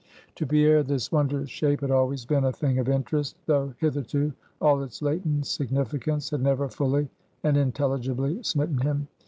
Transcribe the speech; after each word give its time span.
To 0.37 0.47
Pierre 0.47 0.81
this 0.81 1.11
wondrous 1.11 1.51
shape 1.51 1.81
had 1.81 1.91
always 1.91 2.25
been 2.25 2.45
a 2.45 2.51
thing 2.51 2.79
of 2.79 2.89
interest, 2.89 3.37
though 3.45 3.75
hitherto 3.77 4.33
all 4.59 4.81
its 4.81 5.03
latent 5.03 5.45
significance 5.45 6.31
had 6.31 6.41
never 6.41 6.67
fully 6.69 7.07
and 7.43 7.55
intelligibly 7.55 8.41
smitten 8.41 8.79
him. 8.79 9.07